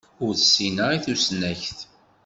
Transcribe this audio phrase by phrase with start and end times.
[0.25, 1.77] Ur ssineɣ i tusnakt.